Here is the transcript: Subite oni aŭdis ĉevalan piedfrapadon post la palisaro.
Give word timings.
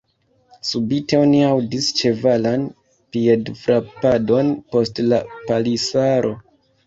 Subite 0.67 1.17
oni 1.23 1.41
aŭdis 1.49 1.89
ĉevalan 1.99 2.63
piedfrapadon 3.17 4.49
post 4.77 5.03
la 5.13 5.21
palisaro. 5.51 6.35